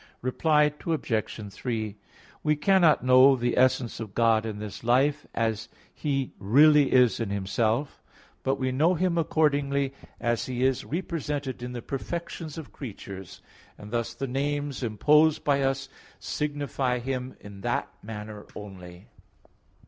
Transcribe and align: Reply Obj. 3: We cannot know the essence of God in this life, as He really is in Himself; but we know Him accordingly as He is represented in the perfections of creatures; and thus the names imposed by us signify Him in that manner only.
Reply 0.23 0.73
Obj. 0.87 1.53
3: 1.53 1.95
We 2.41 2.55
cannot 2.55 3.03
know 3.05 3.35
the 3.35 3.55
essence 3.55 3.99
of 3.99 4.15
God 4.15 4.47
in 4.47 4.57
this 4.57 4.83
life, 4.83 5.27
as 5.35 5.69
He 5.93 6.33
really 6.39 6.91
is 6.91 7.19
in 7.19 7.29
Himself; 7.29 8.01
but 8.41 8.55
we 8.55 8.71
know 8.71 8.95
Him 8.95 9.15
accordingly 9.19 9.93
as 10.19 10.47
He 10.47 10.63
is 10.65 10.83
represented 10.83 11.61
in 11.61 11.73
the 11.73 11.83
perfections 11.83 12.57
of 12.57 12.73
creatures; 12.73 13.43
and 13.77 13.91
thus 13.91 14.15
the 14.15 14.25
names 14.25 14.81
imposed 14.81 15.43
by 15.43 15.61
us 15.61 15.87
signify 16.17 16.97
Him 16.97 17.35
in 17.39 17.61
that 17.61 17.87
manner 18.01 18.47
only. 18.55 19.07